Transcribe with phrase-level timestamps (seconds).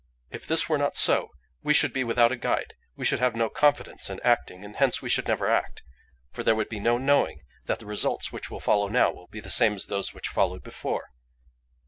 [0.31, 1.29] If this were not so
[1.61, 4.99] we should be without a guide; we should have no confidence in acting, and hence
[4.99, 5.83] we should never act,
[6.31, 9.41] for there would be no knowing that the results which will follow now will be
[9.41, 11.11] the same as those which followed before.